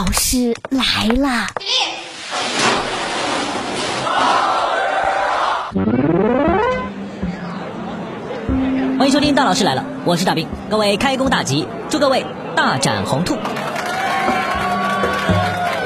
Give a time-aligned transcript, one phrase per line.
[0.00, 1.46] 老师来啦
[8.98, 10.48] 欢迎收听大老师来了我是大兵。
[10.70, 12.24] 各位开工大吉祝各位
[12.56, 13.36] 大展宏图。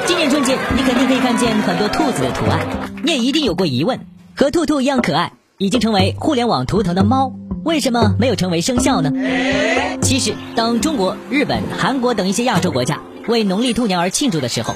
[0.05, 2.65] 今年春节你肯定可以看见很多兔子的图案
[3.03, 3.99] 你也一定有过疑问。
[4.33, 7.33] 和兔兔一样可爱已经成为互联网图腾的猫。
[7.65, 9.11] 为什么没有成为生肖呢？
[9.99, 14.75] 其实，当中国、日本、韩国等一些亚洲国家为农历兔年而庆祝的时候，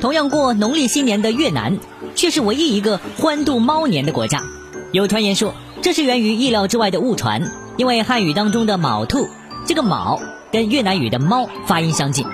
[0.00, 1.78] 同样过农历新年的越南，
[2.16, 4.42] 却是唯一一个欢度猫年的国家。
[4.90, 9.28] 有传言说，这是源于意料之外的误传，因为汉语当中的“卯兔”
[9.64, 10.20] 这个“卯”
[10.50, 12.26] 跟越南语的“猫”发音相近。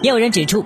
[0.00, 0.64] 也有人指出，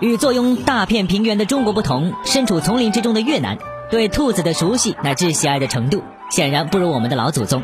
[0.00, 3.56] 与坐拥大片平原的中国不同，身处丛林之中的越南，
[3.92, 7.62] 对兔子的熟悉乃至喜爱的程度，显然不如我们的老祖宗。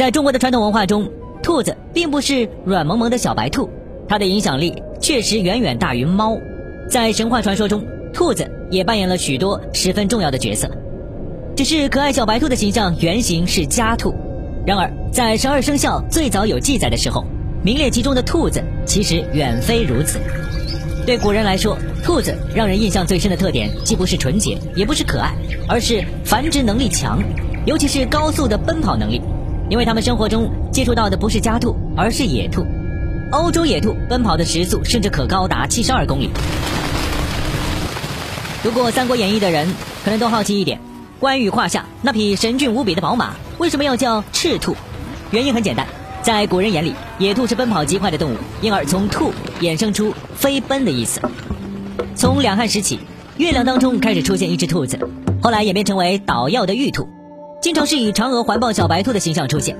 [0.00, 1.10] 在中国的传统文化中，
[1.42, 3.68] 兔子并不是软萌萌的小白兔，
[4.08, 6.38] 它的影响力确实远远大于猫。
[6.88, 10.70] 在神话传说中，兔子也扮演了许多十分重要的角色。
[11.54, 14.14] 只是可爱小白兔的形象原型是家兔，
[14.66, 17.22] 然而在十二生肖最早有记载的时候，
[17.62, 20.18] 名列其中的兔子其实远非如此。
[21.04, 25.34] 对古人来说，兔子让人印象最深的特点既不是纯洁，也不是可爱，
[25.68, 27.22] 而是繁殖能力强，
[27.66, 29.20] 尤其是高速的奔跑能力。
[29.70, 32.66] 因为他们生活中接触到的不是家兔，而是野兔。
[33.30, 36.28] 欧洲野兔奔跑的时速甚至可高达七十二公里。
[38.64, 39.72] 读过《三国演义》的人
[40.04, 40.80] 可能都好奇一点：
[41.20, 44.74] 关羽胯下那匹神骏无比的宝马为什么要叫赤兔？
[45.30, 45.86] 原因很简单，
[46.20, 49.32] 在古人眼里，野兔是奔跑极快的动物，因而从“兔”
[49.62, 51.20] 衍生出飞奔的意思。
[52.16, 52.98] 从两汉时起，
[53.36, 54.98] 月亮当中开始出现一只兔子，
[55.40, 57.08] 后来演变成为捣药的玉兔。
[57.60, 59.76] 经常是以嫦娥环抱小白兔的形象出现，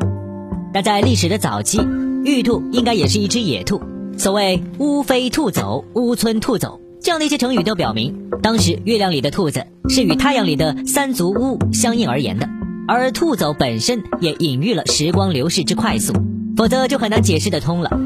[0.75, 1.81] 但在历史的早期，
[2.27, 3.81] 玉兔应该也是一只野兔。
[4.19, 12.51] 所谓“乌飞兔走，乌村兔走”这样的一些成语都表明，当时月亮里的兔子是与太阳里的三足乌相应而言的，
[12.87, 16.13] 而兔走本身也隐喻了时光流逝之快速，
[16.59, 17.99] 否则就很难解释得通了。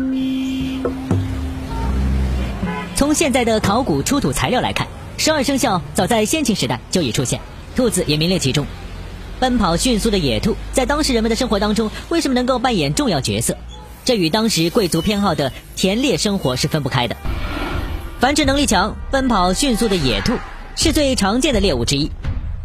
[2.94, 4.86] 从现在的考古出土材料来看，
[5.16, 7.40] 十二生肖早在先秦时代就已出现，
[7.74, 8.64] 兔子也名列其中。
[9.44, 13.58] 奔跑迅速的野兔，在当时人们的生活当中，为什么能够扮演重要角色？
[14.02, 17.14] 这与当时贵族偏好的田猎生活是分不开的。
[18.20, 20.32] 繁殖能力强、奔跑迅速的野兔
[20.76, 22.10] 是最常见的猎物之一。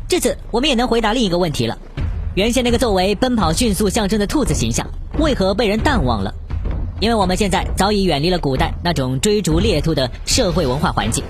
[0.07, 1.77] 至此，我们也能回答另一个问题了：
[2.33, 4.87] 原先那个作为奔跑迅速象征的兔子形象，
[5.19, 6.33] 为何被人淡忘了？
[7.01, 11.25] 因为我们现在早已远离了古代那种追逐猎兔的社会文化环境，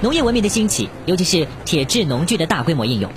[0.00, 3.08] 农业文明的兴起，尤其是铁制农具的大规模应用。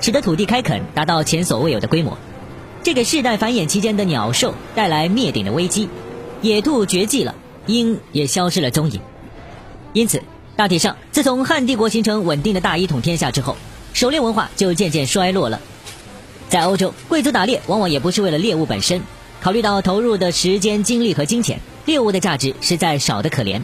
[0.00, 2.16] 使得土地开垦达到前所未有的规模，
[2.82, 5.88] 这给世代繁衍期间的鸟兽带来灭顶的危机，
[6.40, 7.34] 野兔绝迹了，
[7.66, 9.00] 鹰也消失了踪影。
[9.92, 10.22] 因此，
[10.56, 13.56] 大体上，自从汉帝国形成稳定的大一统天下之后，
[13.92, 15.60] 狩猎文化就渐渐衰落了。
[16.48, 19.02] 在欧洲，贵族打猎往往也不是为了猎物本身，
[19.42, 23.60] 考虑到投入的时间、精力和金钱，猎物的价值实在少得可怜。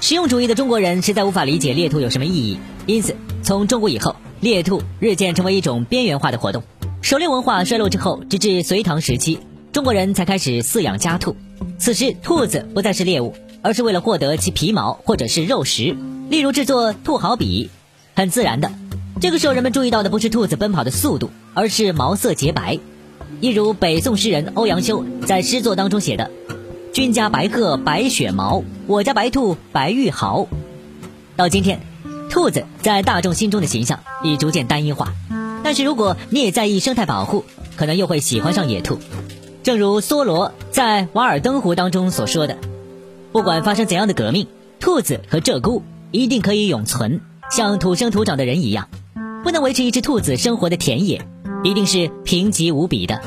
[0.00, 4.16] 实用主义的中国人实在无法理解猎兔有什么意义，因此，从中国以后。
[4.40, 6.62] 猎兔日渐成为一种边缘化的活动，
[7.02, 9.40] 狩猎文化衰落之后，直至隋唐时期，
[9.72, 11.34] 中国人才开始饲养家兔。
[11.76, 15.96] 此时，兔子不再是猎物，而是为了获得其皮毛或者是肉食，
[16.30, 17.68] 例如制作兔毫笔。
[18.14, 18.70] 很自然的，
[19.20, 22.78] 这个时候人们注意到的不是兔子奔跑的速度，而是毛色洁白。
[23.40, 26.30] 一如北宋诗人欧阳修在诗作当中写的
[26.94, 30.46] ：“君家白鹤白雪毛，我家白兔白玉毫。”
[31.34, 31.87] 到今天。
[32.28, 35.12] 兔子在大众心中的形象已逐渐单一化，
[35.64, 37.44] 但是如果你也在意生态保护，
[37.76, 38.98] 可能又会喜欢上野兔。
[39.62, 42.56] 正如梭罗在《瓦尔登湖》当中所说的
[43.32, 44.46] ：“不管发生怎样的革命，
[44.80, 48.88] 兔子和鹧鸪一定可以永存，像土生土长的人一样。
[49.42, 51.22] 不能维持一只兔子生活的田野，
[51.64, 53.20] 一定是贫瘠无比的。”